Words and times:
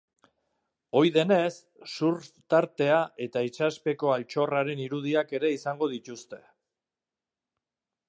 Ohi 1.01 1.11
denez, 1.17 1.51
surf 1.97 2.31
tartea 2.55 2.97
eta 3.27 3.45
itsaspeko 3.51 4.13
altxorren 4.17 4.85
irudiak 4.89 5.37
ere 5.41 5.57
izango 5.61 5.95
dituzte. 5.97 6.45